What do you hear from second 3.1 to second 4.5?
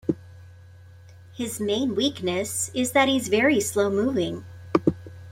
very slow moving.